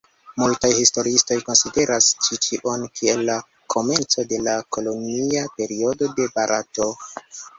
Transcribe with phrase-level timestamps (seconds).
[0.41, 3.35] Multaj historiistoj konsideras ĉi tion kiel la
[3.75, 6.91] komenco de la kolonia periodo de Barato.